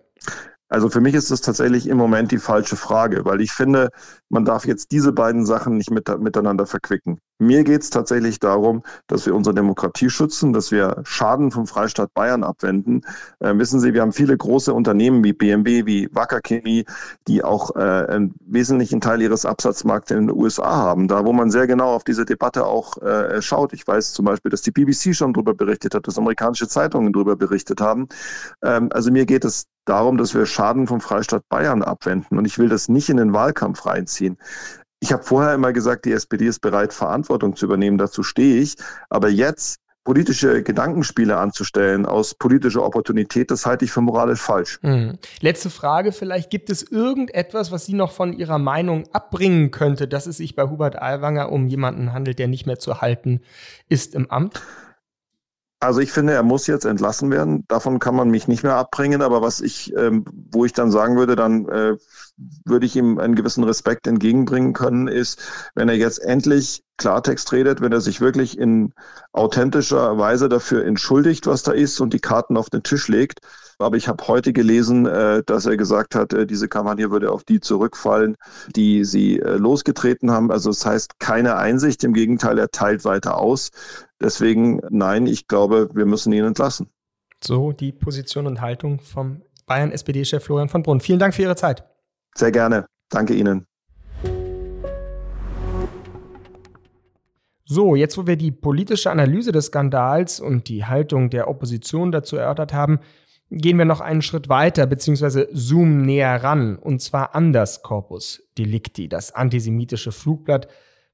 [0.69, 3.89] Also für mich ist das tatsächlich im Moment die falsche Frage, weil ich finde,
[4.31, 7.19] man darf jetzt diese beiden Sachen nicht mit, miteinander verquicken.
[7.37, 12.13] Mir geht es tatsächlich darum, dass wir unsere Demokratie schützen, dass wir Schaden vom Freistaat
[12.13, 13.01] Bayern abwenden.
[13.39, 16.85] Äh, wissen Sie, wir haben viele große Unternehmen wie BMW, wie Wacker Chemie,
[17.27, 21.51] die auch äh, einen wesentlichen Teil ihres Absatzmarkts in den USA haben, da wo man
[21.51, 23.73] sehr genau auf diese Debatte auch äh, schaut.
[23.73, 27.35] Ich weiß zum Beispiel, dass die BBC schon darüber berichtet hat, dass amerikanische Zeitungen darüber
[27.35, 28.07] berichtet haben.
[28.63, 32.37] Ähm, also mir geht es darum, dass wir Schaden vom Freistaat Bayern abwenden.
[32.37, 34.20] Und ich will das nicht in den Wahlkampf reinziehen.
[34.99, 37.97] Ich habe vorher immer gesagt, die SPD ist bereit, Verantwortung zu übernehmen.
[37.97, 38.75] Dazu stehe ich.
[39.09, 44.79] Aber jetzt politische Gedankenspiele anzustellen aus politischer Opportunität, das halte ich für moralisch falsch.
[44.81, 45.17] Mhm.
[45.41, 46.49] Letzte Frage vielleicht.
[46.49, 50.63] Gibt es irgendetwas, was Sie noch von Ihrer Meinung abbringen könnte, dass es sich bei
[50.63, 53.41] Hubert Aiwanger um jemanden handelt, der nicht mehr zu halten
[53.89, 54.61] ist im Amt?
[55.79, 57.65] Also ich finde, er muss jetzt entlassen werden.
[57.67, 59.23] Davon kann man mich nicht mehr abbringen.
[59.23, 61.97] Aber was ich, ähm, wo ich dann sagen würde, dann äh,
[62.65, 65.41] würde ich ihm einen gewissen Respekt entgegenbringen können, ist,
[65.75, 68.93] wenn er jetzt endlich Klartext redet, wenn er sich wirklich in
[69.31, 73.39] authentischer Weise dafür entschuldigt, was da ist und die Karten auf den Tisch legt.
[73.79, 77.43] Aber ich habe heute gelesen, äh, dass er gesagt hat, äh, diese Kampagne würde auf
[77.43, 78.35] die zurückfallen,
[78.75, 80.51] die sie äh, losgetreten haben.
[80.51, 83.71] Also das heißt keine Einsicht, im Gegenteil, er teilt weiter aus.
[84.21, 86.87] Deswegen nein, ich glaube, wir müssen ihn entlassen.
[87.43, 90.99] So die Position und Haltung vom Bayern-SPD-Chef Florian von Brunn.
[90.99, 91.90] Vielen Dank für Ihre Zeit.
[92.35, 92.85] Sehr gerne.
[93.09, 93.65] Danke Ihnen.
[97.65, 102.35] So, jetzt wo wir die politische Analyse des Skandals und die Haltung der Opposition dazu
[102.35, 102.99] erörtert haben,
[103.49, 105.47] gehen wir noch einen Schritt weiter bzw.
[105.53, 110.67] zoomen näher ran, und zwar an das Corpus Delicti, das antisemitische Flugblatt,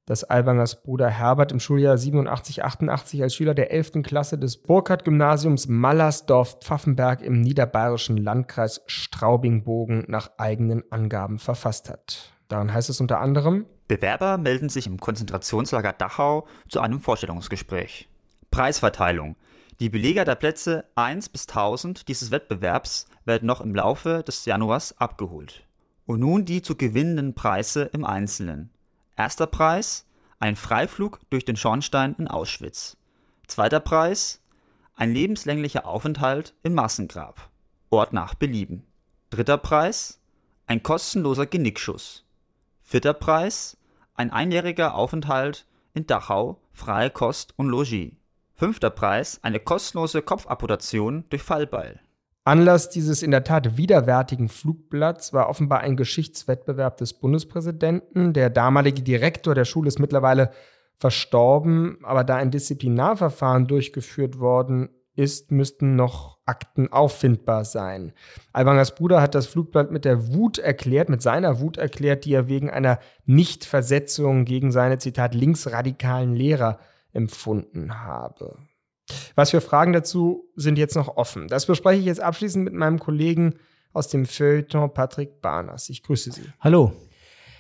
[0.07, 4.03] das Alwangers Bruder Herbert im Schuljahr 87-88 als Schüler der 11.
[4.03, 12.31] Klasse des Burkhardt-Gymnasiums Mallersdorf-Pfaffenberg im niederbayerischen Landkreis Straubing-Bogen nach eigenen Angaben verfasst hat.
[12.47, 18.07] Darin heißt es unter anderem, Bewerber melden sich im Konzentrationslager Dachau zu einem Vorstellungsgespräch.
[18.49, 19.35] Preisverteilung.
[19.81, 24.97] Die Beleger der Plätze 1 bis 1000 dieses Wettbewerbs werden noch im Laufe des Januars
[24.99, 25.65] abgeholt.
[26.05, 28.71] Und nun die zu gewinnenden Preise im Einzelnen.
[29.17, 30.05] Erster Preis:
[30.39, 32.97] ein Freiflug durch den Schornstein in Auschwitz.
[33.47, 34.43] Zweiter Preis:
[34.95, 37.49] ein lebenslänglicher Aufenthalt im Massengrab.
[37.89, 38.85] Ort nach Belieben.
[39.31, 40.21] Dritter Preis:
[40.67, 42.25] ein kostenloser Genickschuss.
[42.83, 43.77] Vierter Preis:
[44.13, 48.13] ein einjähriger Aufenthalt in Dachau, freie Kost und Logis.
[48.53, 51.99] Fünfter Preis: eine kostenlose Kopfamputation durch Fallbeil.
[52.47, 58.31] Anlass dieses in der Tat widerwärtigen Flugblatts war offenbar ein Geschichtswettbewerb des Bundespräsidenten.
[58.31, 60.51] Der damalige Direktor der Schule ist mittlerweile
[60.95, 68.13] verstorben, aber da ein Disziplinarverfahren durchgeführt worden ist, müssten noch Akten auffindbar sein.
[68.53, 72.47] Alwangers Bruder hat das Flugblatt mit der Wut erklärt, mit seiner Wut erklärt, die er
[72.47, 76.79] wegen einer Nichtversetzung gegen seine, Zitat, linksradikalen Lehrer
[77.11, 78.55] empfunden habe.
[79.35, 81.47] Was für Fragen dazu sind jetzt noch offen?
[81.47, 83.55] Das bespreche ich jetzt abschließend mit meinem Kollegen
[83.93, 85.89] aus dem Feuilleton Patrick Barners.
[85.89, 86.43] Ich grüße Sie.
[86.59, 86.93] Hallo.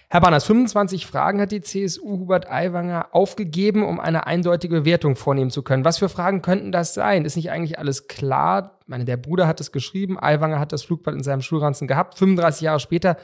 [0.09, 5.51] Herr Barners, 25 Fragen hat die CSU Hubert Aiwanger aufgegeben, um eine eindeutige Bewertung vornehmen
[5.51, 5.83] zu können.
[5.83, 7.25] Was für Fragen könnten das sein?
[7.25, 8.79] Ist nicht eigentlich alles klar?
[8.83, 12.17] Ich meine, der Bruder hat es geschrieben, Aiwanger hat das Flugblatt in seinem Schulranzen gehabt.
[12.17, 13.17] 35 Jahre später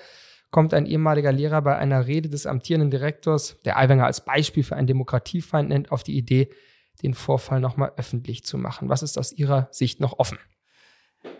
[0.51, 4.75] kommt ein ehemaliger Lehrer bei einer Rede des amtierenden Direktors, der Aiwanger als Beispiel für
[4.75, 6.49] einen Demokratiefeind nennt, auf die Idee,
[7.01, 8.89] den Vorfall nochmal öffentlich zu machen?
[8.89, 10.37] Was ist aus Ihrer Sicht noch offen?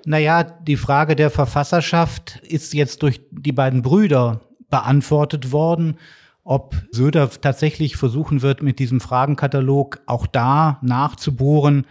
[0.05, 5.97] Naja, die Frage der Verfasserschaft ist jetzt durch die beiden Brüder beantwortet worden.
[6.43, 11.85] Ob Söder tatsächlich versuchen wird, mit diesem Fragenkatalog auch da nachzubohren,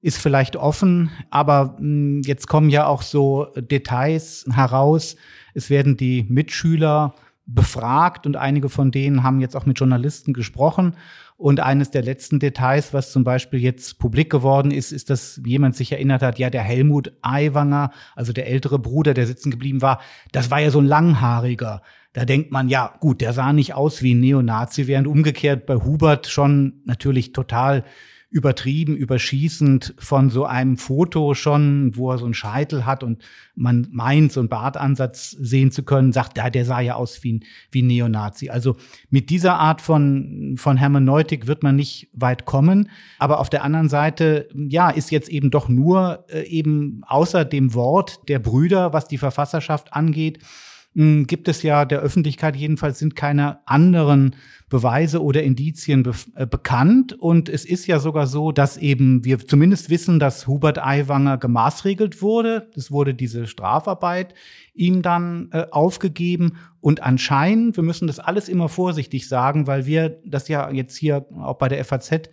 [0.00, 5.16] ist vielleicht offen, aber hm, jetzt kommen ja auch so Details heraus.
[5.54, 7.14] Es werden die Mitschüler
[7.46, 10.96] befragt und einige von denen haben jetzt auch mit Journalisten gesprochen.
[11.42, 15.74] Und eines der letzten Details, was zum Beispiel jetzt publik geworden ist, ist, dass jemand
[15.74, 20.00] sich erinnert hat, ja, der Helmut Aiwanger, also der ältere Bruder, der sitzen geblieben war,
[20.30, 21.82] das war ja so ein langhaariger.
[22.12, 25.74] Da denkt man, ja, gut, der sah nicht aus wie ein Neonazi, während umgekehrt bei
[25.74, 27.82] Hubert schon natürlich total
[28.32, 33.22] übertrieben, überschießend von so einem Foto schon, wo er so einen Scheitel hat und
[33.54, 37.34] man meint, so einen Bartansatz sehen zu können, sagt, ja, der sah ja aus wie
[37.34, 38.48] ein, wie ein Neonazi.
[38.48, 38.76] Also
[39.10, 42.88] mit dieser Art von, von Hermeneutik wird man nicht weit kommen.
[43.18, 47.74] Aber auf der anderen Seite, ja, ist jetzt eben doch nur äh, eben außer dem
[47.74, 50.38] Wort der Brüder, was die Verfasserschaft angeht,
[50.94, 54.36] gibt es ja der Öffentlichkeit jedenfalls sind keine anderen
[54.68, 57.12] Beweise oder Indizien be äh, bekannt.
[57.12, 62.22] Und es ist ja sogar so, dass eben wir zumindest wissen, dass Hubert Aiwanger gemaßregelt
[62.22, 62.70] wurde.
[62.74, 64.34] Es wurde diese Strafarbeit
[64.74, 66.56] ihm dann äh, aufgegeben.
[66.80, 71.26] Und anscheinend, wir müssen das alles immer vorsichtig sagen, weil wir das ja jetzt hier
[71.38, 72.30] auch bei der FAZ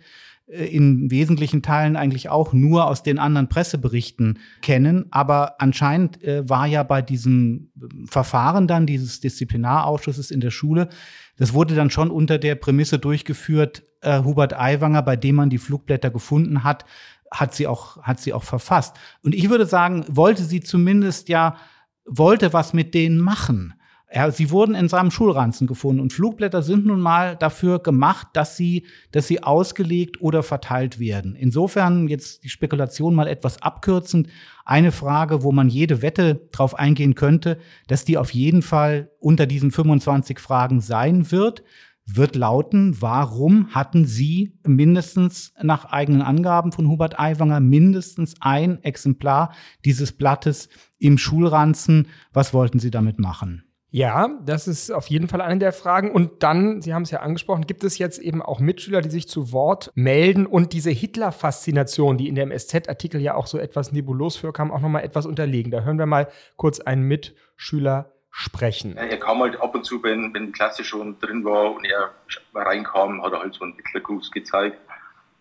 [0.50, 5.06] in wesentlichen Teilen eigentlich auch nur aus den anderen Presseberichten kennen.
[5.10, 7.70] Aber anscheinend äh, war ja bei diesem
[8.06, 10.88] Verfahren dann dieses Disziplinarausschusses in der Schule,
[11.36, 15.58] das wurde dann schon unter der Prämisse durchgeführt, äh, Hubert Aiwanger, bei dem man die
[15.58, 16.84] Flugblätter gefunden hat,
[17.30, 18.96] hat sie auch, hat sie auch verfasst.
[19.22, 21.56] Und ich würde sagen, wollte sie zumindest ja,
[22.04, 23.74] wollte was mit denen machen.
[24.12, 28.56] Ja, sie wurden in seinem Schulranzen gefunden und Flugblätter sind nun mal dafür gemacht, dass
[28.56, 31.36] sie, dass sie ausgelegt oder verteilt werden.
[31.36, 34.28] Insofern jetzt die Spekulation mal etwas abkürzend.
[34.64, 39.46] Eine Frage, wo man jede Wette drauf eingehen könnte, dass die auf jeden Fall unter
[39.46, 41.62] diesen 25 Fragen sein wird,
[42.04, 49.52] wird lauten, warum hatten Sie mindestens nach eigenen Angaben von Hubert Aiwanger mindestens ein Exemplar
[49.84, 50.68] dieses Blattes
[50.98, 52.08] im Schulranzen?
[52.32, 53.69] Was wollten Sie damit machen?
[53.92, 56.12] Ja, das ist auf jeden Fall eine der Fragen.
[56.12, 59.28] Und dann, Sie haben es ja angesprochen, gibt es jetzt eben auch Mitschüler, die sich
[59.28, 64.36] zu Wort melden und diese Hitler-Faszination, die in dem SZ-Artikel ja auch so etwas nebulos
[64.36, 65.72] vorkam, auch nochmal etwas unterlegen.
[65.72, 68.96] Da hören wir mal kurz einen Mitschüler sprechen.
[68.96, 72.10] Er kam halt ab und zu, wenn, wenn die Klasse schon drin war und er
[72.54, 74.78] reinkam, hat er halt so einen Hitlergruß gezeigt.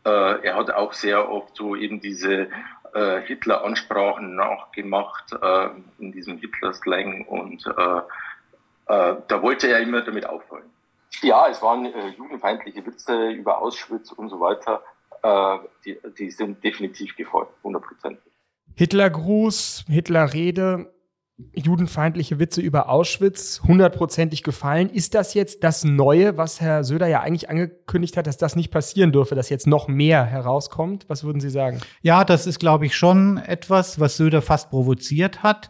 [0.05, 2.47] Äh, er hat auch sehr oft so eben diese
[2.93, 8.01] äh, Hitler-Ansprachen nachgemacht äh, in diesem Hitler-Slang und äh,
[8.89, 10.65] äh, da wollte er immer damit auffallen.
[11.21, 14.81] Ja, es waren äh, jugendfeindliche Witze über Auschwitz und so weiter.
[15.21, 18.19] Äh, die, die sind definitiv gefolgt, 100 Prozent.
[18.75, 20.91] Hitlergruß, Hitlerrede,
[21.53, 24.89] judenfeindliche Witze über Auschwitz, hundertprozentig gefallen.
[24.89, 28.71] Ist das jetzt das Neue, was Herr Söder ja eigentlich angekündigt hat, dass das nicht
[28.71, 31.05] passieren dürfe, dass jetzt noch mehr herauskommt?
[31.09, 31.79] Was würden Sie sagen?
[32.01, 35.69] Ja, das ist, glaube ich, schon etwas, was Söder fast provoziert hat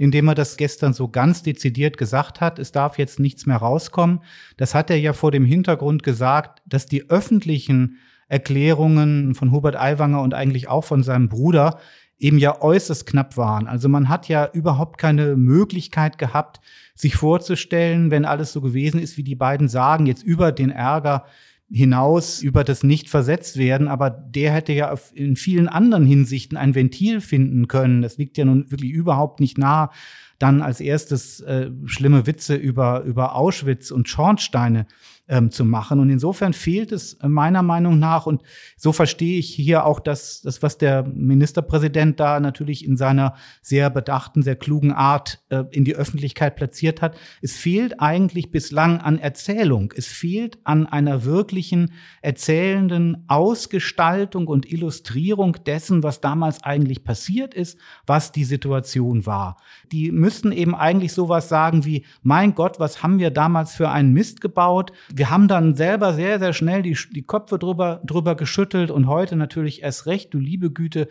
[0.00, 4.20] indem er das gestern so ganz dezidiert gesagt hat, es darf jetzt nichts mehr rauskommen.
[4.56, 10.22] Das hat er ja vor dem Hintergrund gesagt, dass die öffentlichen Erklärungen von Hubert Aiwanger
[10.22, 11.78] und eigentlich auch von seinem Bruder
[12.18, 13.66] eben ja äußerst knapp waren.
[13.66, 16.60] Also man hat ja überhaupt keine Möglichkeit gehabt,
[16.94, 21.26] sich vorzustellen, wenn alles so gewesen ist, wie die beiden sagen, jetzt über den Ärger
[21.72, 26.74] hinaus über das nicht versetzt werden, aber der hätte ja in vielen anderen Hinsichten ein
[26.74, 28.02] Ventil finden können.
[28.02, 29.90] Das liegt ja nun wirklich überhaupt nicht nah,
[30.38, 34.86] dann als erstes äh, schlimme Witze über, über Auschwitz und Schornsteine
[35.30, 36.00] ähm, zu machen.
[36.00, 38.42] Und insofern fehlt es meiner Meinung nach, und
[38.76, 43.88] so verstehe ich hier auch das, das, was der Ministerpräsident da natürlich in seiner sehr
[43.90, 47.16] bedachten, sehr klugen Art äh, in die Öffentlichkeit platziert hat.
[47.40, 49.94] Es fehlt eigentlich bislang an Erzählung.
[49.96, 57.78] Es fehlt an einer wirklichen erzählenden Ausgestaltung und Illustrierung dessen, was damals eigentlich passiert ist,
[58.04, 59.58] was die Situation war.
[59.92, 64.12] Die müssten eben eigentlich sowas sagen wie, mein Gott, was haben wir damals für einen
[64.12, 64.90] Mist gebaut?
[65.20, 69.36] Wir haben dann selber sehr, sehr schnell die, die Köpfe drüber, drüber geschüttelt und heute
[69.36, 71.08] natürlich erst recht, du liebe Güte,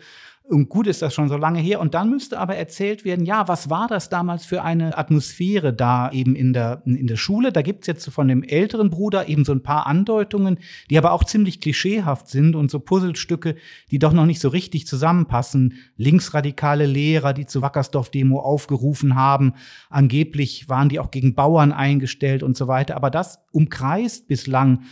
[0.50, 1.80] und gut ist das schon so lange her.
[1.80, 6.10] Und dann müsste aber erzählt werden, ja, was war das damals für eine Atmosphäre da
[6.10, 7.52] eben in der, in der Schule?
[7.52, 10.58] Da gibt's jetzt von dem älteren Bruder eben so ein paar Andeutungen,
[10.90, 13.54] die aber auch ziemlich klischeehaft sind und so Puzzlestücke,
[13.90, 15.74] die doch noch nicht so richtig zusammenpassen.
[15.96, 19.54] Linksradikale Lehrer, die zur Wackersdorf-Demo aufgerufen haben.
[19.88, 22.96] Angeblich waren die auch gegen Bauern eingestellt und so weiter.
[22.96, 24.82] Aber das umkreist bislang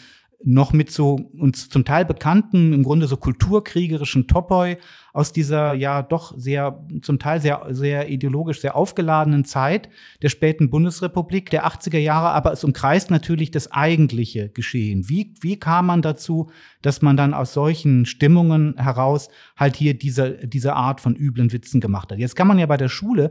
[0.45, 4.77] noch mit so uns zum Teil bekannten, im Grunde so kulturkriegerischen Topoi
[5.13, 9.89] aus dieser ja doch sehr, zum Teil sehr, sehr ideologisch sehr aufgeladenen Zeit
[10.23, 15.09] der späten Bundesrepublik, der 80er Jahre, aber es umkreist natürlich das eigentliche Geschehen.
[15.09, 16.51] Wie, wie kam man dazu,
[16.83, 21.81] dass man dann aus solchen Stimmungen heraus halt hier diese, diese Art von üblen Witzen
[21.81, 22.19] gemacht hat?
[22.19, 23.31] Jetzt kann man ja bei der Schule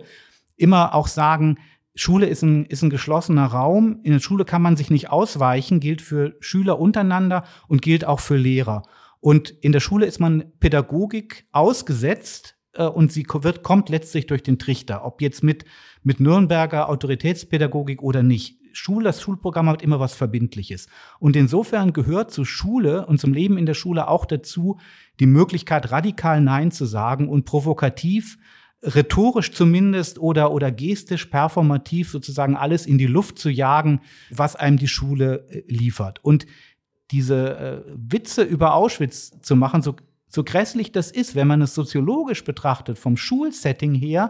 [0.57, 1.57] immer auch sagen,
[1.99, 3.99] Schule ist ein, ist ein geschlossener Raum.
[4.03, 8.19] In der Schule kann man sich nicht ausweichen, gilt für Schüler untereinander und gilt auch
[8.19, 8.83] für Lehrer.
[9.19, 14.43] Und in der Schule ist man Pädagogik ausgesetzt äh, und sie wird, kommt letztlich durch
[14.43, 15.65] den Trichter, ob jetzt mit,
[16.03, 18.59] mit Nürnberger Autoritätspädagogik oder nicht.
[18.73, 20.87] Schule, das Schulprogramm hat immer was Verbindliches.
[21.19, 24.79] Und insofern gehört zur Schule und zum Leben in der Schule auch dazu,
[25.19, 28.37] die Möglichkeit, radikal Nein zu sagen und provokativ
[28.83, 34.77] rhetorisch zumindest oder, oder gestisch, performativ sozusagen alles in die Luft zu jagen, was einem
[34.77, 36.23] die Schule äh, liefert.
[36.23, 36.45] Und
[37.11, 39.95] diese äh, Witze über Auschwitz zu machen, so,
[40.27, 44.29] so grässlich das ist, wenn man es soziologisch betrachtet, vom Schulsetting her,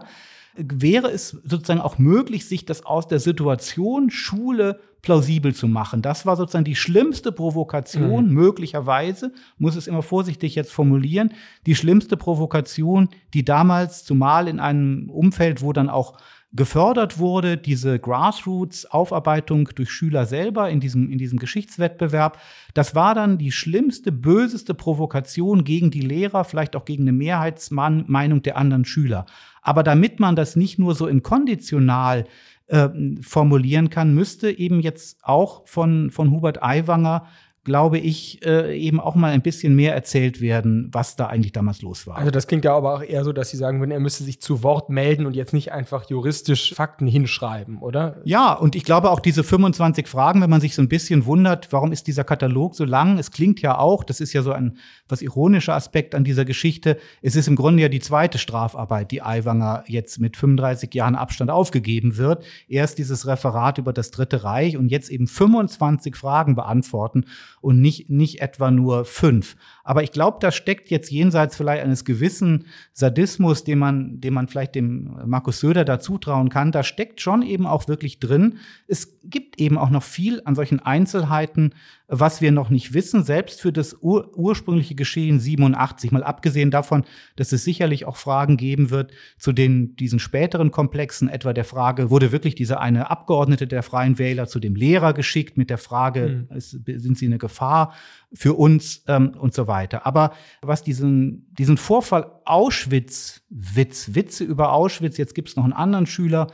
[0.58, 6.02] wäre es sozusagen auch möglich, sich das aus der Situation Schule plausibel zu machen.
[6.02, 8.34] Das war sozusagen die schlimmste Provokation, mhm.
[8.34, 11.32] möglicherweise, muss es immer vorsichtig jetzt formulieren,
[11.66, 16.18] die schlimmste Provokation, die damals, zumal in einem Umfeld, wo dann auch
[16.52, 22.38] gefördert wurde, diese Grassroots-Aufarbeitung durch Schüler selber in diesem, in diesem Geschichtswettbewerb.
[22.72, 28.42] Das war dann die schlimmste, böseste Provokation gegen die Lehrer, vielleicht auch gegen eine Mehrheitsmeinung
[28.42, 29.26] der anderen Schüler.
[29.68, 32.24] Aber damit man das nicht nur so in konditional
[32.68, 32.88] äh,
[33.20, 37.26] formulieren kann, müsste eben jetzt auch von, von Hubert Aiwanger
[37.68, 41.82] glaube ich, äh, eben auch mal ein bisschen mehr erzählt werden, was da eigentlich damals
[41.82, 42.16] los war.
[42.16, 44.40] Also das klingt ja aber auch eher so, dass Sie sagen würden, er müsste sich
[44.40, 48.22] zu Wort melden und jetzt nicht einfach juristisch Fakten hinschreiben, oder?
[48.24, 51.70] Ja, und ich glaube auch diese 25 Fragen, wenn man sich so ein bisschen wundert,
[51.70, 53.18] warum ist dieser Katalog so lang?
[53.18, 56.96] Es klingt ja auch, das ist ja so ein was ironischer Aspekt an dieser Geschichte,
[57.20, 61.50] es ist im Grunde ja die zweite Strafarbeit, die Aiwanger jetzt mit 35 Jahren Abstand
[61.50, 62.44] aufgegeben wird.
[62.66, 67.26] Erst dieses Referat über das Dritte Reich und jetzt eben 25 Fragen beantworten
[67.60, 69.56] und nicht, nicht etwa nur fünf.
[69.88, 74.46] Aber ich glaube, da steckt jetzt jenseits vielleicht eines gewissen Sadismus, den man, den man
[74.46, 78.58] vielleicht dem Markus Söder da zutrauen kann, da steckt schon eben auch wirklich drin.
[78.86, 81.72] Es gibt eben auch noch viel an solchen Einzelheiten,
[82.06, 87.04] was wir noch nicht wissen, selbst für das ur ursprüngliche Geschehen 87, mal abgesehen davon,
[87.36, 92.10] dass es sicherlich auch Fragen geben wird zu den, diesen späteren Komplexen, etwa der Frage,
[92.10, 96.46] wurde wirklich diese eine Abgeordnete der Freien Wähler zu dem Lehrer geschickt mit der Frage,
[96.50, 96.56] mhm.
[96.56, 97.94] ist, sind sie eine Gefahr
[98.32, 100.06] für uns ähm, und so weiter.
[100.06, 105.72] Aber was diesen, diesen Vorfall Auschwitz, Witz, Witze über Auschwitz, jetzt gibt es noch einen
[105.72, 106.48] anderen Schüler,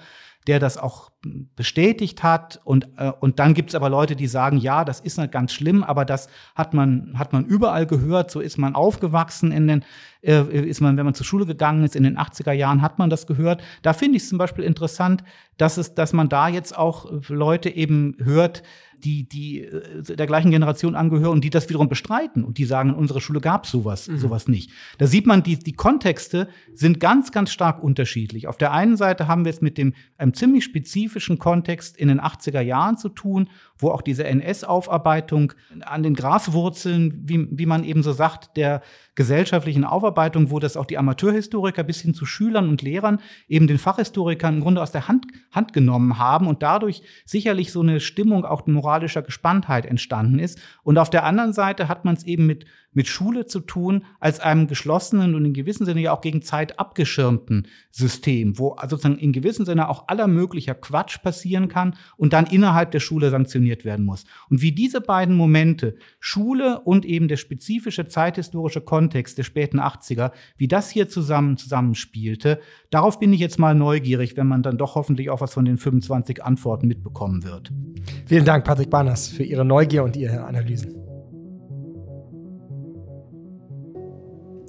[0.47, 1.11] der das auch
[1.57, 2.61] bestätigt hat.
[2.65, 5.53] Und, äh, und dann gibt es aber Leute, die sagen, ja, das ist nicht ganz
[5.53, 8.31] schlimm, aber das hat man, hat man überall gehört.
[8.31, 9.85] So ist man aufgewachsen in den,
[10.21, 13.09] äh, ist man, wenn man zur Schule gegangen ist, in den 80er Jahren hat man
[13.09, 13.63] das gehört.
[13.81, 15.25] Da finde ich zum Beispiel interessant,
[15.57, 18.63] dass es, dass man da jetzt auch Leute eben hört,
[19.05, 22.91] die, die äh, der gleichen Generation angehören und die das wiederum bestreiten und die sagen,
[22.91, 24.19] in unserer Schule gab es sowas, mhm.
[24.19, 24.71] sowas nicht.
[24.99, 28.49] Da sieht man, die, die Kontexte sind ganz, ganz stark unterschiedlich.
[28.49, 32.21] Auf der einen Seite haben wir es mit dem einem ziemlich spezifischen Kontext in den
[32.21, 35.53] 80er Jahren zu tun, wo auch diese NS-Aufarbeitung
[35.85, 38.83] an den Graswurzeln, wie, wie man eben so sagt, der
[39.15, 43.79] gesellschaftlichen Aufarbeitung, wo das auch die Amateurhistoriker bis hin zu Schülern und Lehrern eben den
[43.79, 48.45] Fachhistorikern im Grunde aus der Hand, Hand genommen haben und dadurch sicherlich so eine Stimmung
[48.45, 50.61] auch moralischer Gespanntheit entstanden ist.
[50.83, 54.41] Und auf der anderen Seite hat man es eben mit mit Schule zu tun als
[54.41, 59.33] einem geschlossenen und in gewissem Sinne ja auch gegen Zeit abgeschirmten System, wo sozusagen in
[59.33, 64.05] gewissem Sinne auch aller möglicher Quatsch passieren kann und dann innerhalb der Schule sanktioniert werden
[64.05, 64.25] muss.
[64.49, 70.33] Und wie diese beiden Momente, Schule und eben der spezifische zeithistorische Kontext der späten 80er,
[70.57, 74.95] wie das hier zusammen zusammenspielte, darauf bin ich jetzt mal neugierig, wenn man dann doch
[74.95, 77.73] hoffentlich auch was von den 25 Antworten mitbekommen wird.
[78.27, 81.14] Vielen Dank, Patrick Barners, für Ihre Neugier und Ihre Analysen.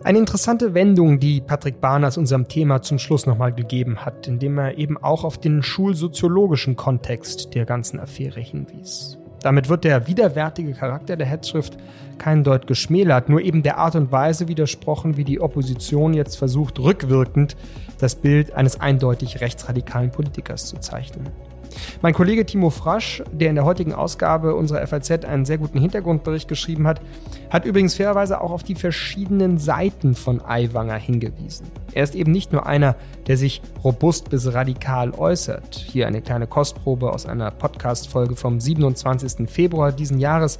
[0.06, 4.78] Eine interessante Wendung, die Patrick Barners unserem Thema zum Schluss nochmal gegeben hat, indem er
[4.78, 9.18] eben auch auf den schulsoziologischen Kontext der ganzen Affäre hinwies.
[9.42, 11.78] Damit wird der widerwärtige Charakter der Hetzschrift
[12.20, 16.78] kein Deut geschmälert, nur eben der Art und Weise widersprochen, wie die Opposition jetzt versucht,
[16.78, 17.58] rückwirkend
[17.98, 21.32] das Bild eines eindeutig rechtsradikalen Politikers zu zeichnen.
[22.02, 26.48] Mein Kollege Timo Frasch, der in der heutigen Ausgabe unserer FAZ einen sehr guten Hintergrundbericht
[26.48, 27.02] geschrieben hat,
[27.50, 31.68] hat übrigens fairerweise auch auf die verschiedenen Seiten von Aiwanger hingewiesen.
[31.94, 32.96] Er ist eben nicht nur einer,
[33.28, 35.76] der sich robust bis radikal äußert.
[35.76, 39.50] Hier eine kleine Kostprobe aus einer Podcast-Folge vom 27.
[39.50, 40.60] Februar diesen Jahres,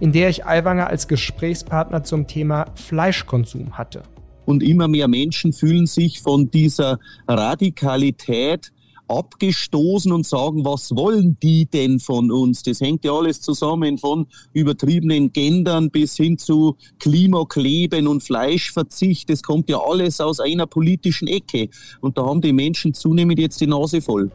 [0.00, 4.02] in der ich Aiwanger als Gesprächspartner zum Thema Fleischkonsum hatte.
[4.44, 8.72] Und immer mehr Menschen fühlen sich von dieser Radikalität
[9.08, 12.62] abgestoßen und sagen, was wollen die denn von uns?
[12.62, 19.30] Das hängt ja alles zusammen von übertriebenen Gendern bis hin zu Klimakleben und Fleischverzicht.
[19.30, 21.68] Das kommt ja alles aus einer politischen Ecke.
[22.00, 24.30] Und da haben die Menschen zunehmend jetzt die Nase voll.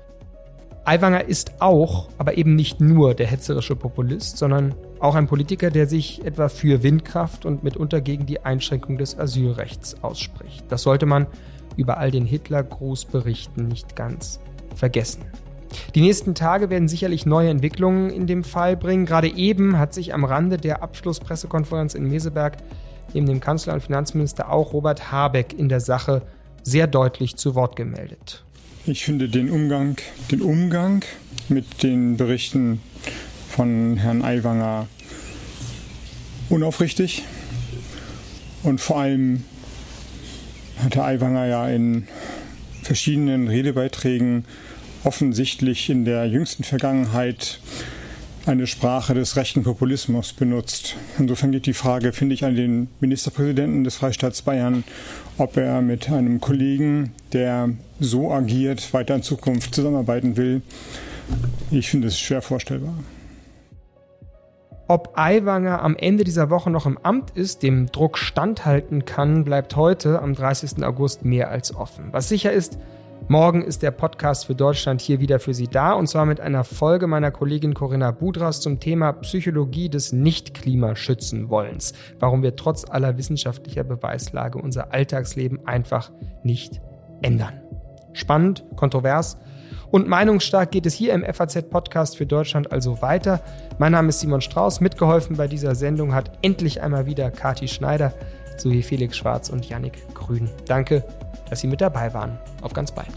[0.84, 5.86] Aiwanger ist auch, aber eben nicht nur der hetzerische Populist, sondern auch ein Politiker, der
[5.86, 10.65] sich etwa für Windkraft und mitunter gegen die Einschränkung des Asylrechts ausspricht.
[10.69, 11.28] Das sollte man
[11.78, 14.39] über all den Hitler-Grußberichten nicht ganz
[14.76, 15.24] vergessen.
[15.95, 19.05] Die nächsten Tage werden sicherlich neue Entwicklungen in dem Fall bringen.
[19.05, 22.57] Gerade eben hat sich am Rande der Abschlusspressekonferenz in Meseberg
[23.13, 26.22] neben dem Kanzler und Finanzminister auch Robert Habeck in der Sache
[26.63, 28.43] sehr deutlich zu Wort gemeldet.
[28.86, 29.97] Ich finde den Umgang,
[30.32, 31.03] den Umgang
[31.49, 32.82] mit den Berichten
[33.49, 34.88] von Herrn Aiwanger
[36.49, 37.24] unaufrichtig.
[38.63, 39.43] Und vor allem
[40.84, 42.07] hat Herr Aiwanger ja in
[42.82, 44.46] verschiedenen Redebeiträgen
[45.04, 47.60] offensichtlich in der jüngsten Vergangenheit
[48.46, 50.96] eine Sprache des rechten Populismus benutzt.
[51.20, 54.84] Insofern geht die Frage, finde ich, an den Ministerpräsidenten des Freistaats Bayern,
[55.38, 57.70] ob er mit einem Kollegen, der
[58.00, 60.62] so agiert, weiter in Zukunft zusammenarbeiten will.
[61.70, 62.96] Ich finde es schwer vorstellbar.
[64.92, 69.78] Ob Aiwanger am Ende dieser Woche noch im Amt ist, dem Druck standhalten kann, bleibt
[69.78, 70.84] heute am 30.
[70.84, 72.10] August mehr als offen.
[72.12, 72.78] Was sicher ist,
[73.30, 76.66] Morgen ist der Podcast für Deutschland hier wieder für Sie da und zwar mit einer
[76.66, 81.94] Folge meiner Kollegin Corinna Budras zum Thema Psychologie des Nicht-Klimaschützen-Wollens.
[82.20, 86.12] Warum wir trotz aller wissenschaftlicher Beweislage unser Alltagsleben einfach
[86.44, 86.82] nicht
[87.22, 87.62] ändern.
[88.12, 89.38] Spannend, kontrovers
[89.92, 93.42] und meinungsstark geht es hier im FAZ-Podcast für Deutschland also weiter.
[93.78, 94.82] Mein Name ist Simon Strauß.
[94.82, 98.14] Mitgeholfen bei dieser Sendung hat endlich einmal wieder Kati Schneider
[98.58, 100.50] sowie Felix Schwarz und Yannick Grün.
[100.66, 101.04] Danke
[101.52, 102.39] dass Sie mit dabei waren.
[102.62, 103.12] Auf ganz bald.